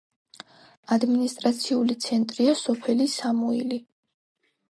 ადმინისტრაციული 0.95 1.97
ცენტრია 2.07 2.55
სოფელი 2.61 3.09
სამუილი. 3.19 3.79